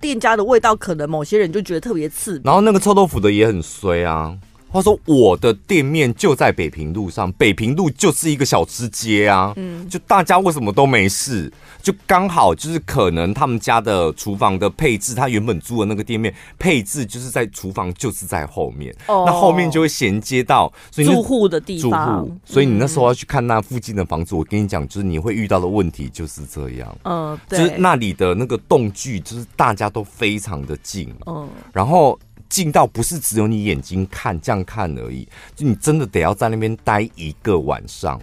[0.00, 2.40] 店家的味道，可能某些人就觉得特别刺。
[2.44, 4.36] 然后那个臭豆腐的也很衰啊。
[4.72, 9.52] 他说：“我的店面就在北平路上，北平路就是一个小吃街啊。
[9.56, 11.52] 嗯，就大家为什么都没事？
[11.82, 22.20] 就刚好就是可能他们家的厨房的配置，他原本租的那个店面配置就是在厨房就是在后面，哦、那后面就会衔接到所以住户的地方。
[22.20, 26.96] 住户，所以你那时候要去看那附近的房子，嗯、我跟你讲，就是你会遇到的问题就是这样。
[27.04, 31.12] 嗯，对，就是那里的那个栋距，就是大家都非常的近。
[31.26, 32.18] 嗯，然后。”
[32.52, 35.26] 近到不是只有你眼睛看这样看而已，
[35.56, 38.20] 就你真的得要在那边待一个晚上，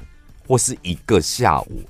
[0.48, 1.82] 或是一个下午，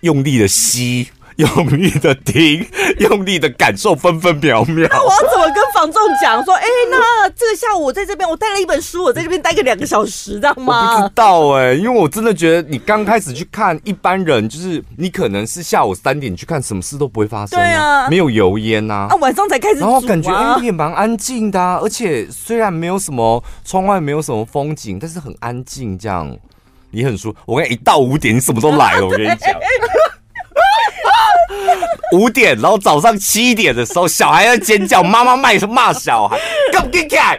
[0.00, 1.08] 用力的吸。
[1.36, 2.66] 用力的听，
[2.98, 4.88] 用力的感受分分秒秒。
[4.90, 6.54] 那 我要怎么跟房仲讲说？
[6.54, 10.94] 哎、欸，那这个下午我在这边，我带了一本书，我在这边待个两个小时，知道吗？
[10.94, 17.62] 我不知道哎、欸，因为我真的觉得你刚开始去看，一般人就是你可能是下午三点去看，什么事都不会发生、啊。
[17.62, 19.08] 对啊，没有油烟呐、啊。
[19.10, 19.80] 啊，晚上才开始、啊。
[19.80, 26.34] 然后感觉哎也蛮安静的、啊，而且虽然没有什么窗外没有什么风景，但是很安静，这样
[26.90, 27.38] 你很舒服。
[27.44, 29.06] 我跟你一到五点，你什么都来了。
[29.06, 29.50] 我跟你讲。
[32.12, 36.38] 五点，然后早上七点的时候，小孩在尖叫，妈妈骂骂小孩，
[36.72, 37.38] 干不干？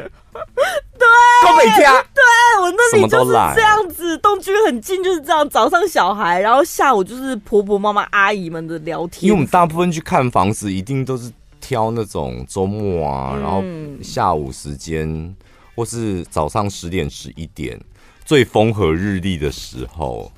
[0.97, 1.07] 对，
[1.43, 1.77] 都没听。
[2.13, 5.47] 对，我那里就是这样子，东区很近，就是这样。
[5.49, 9.25] 早上小孩，然后下午就是婆婆、妈妈、阿姨们的聊天。
[9.25, 13.63] 因为我们大部分去看房子，一定都是挑那种周末啊，嗯、然后
[14.01, 15.35] 下午时间，
[15.75, 17.79] 或是早上十点、十一点，
[18.25, 20.31] 最风和日丽的时候。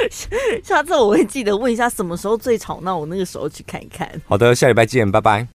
[0.64, 4.10] 下次我会记得问一下什么时候最吵闹，我那个时候去看一看。
[4.26, 5.48] 好的，下礼拜见，拜拜。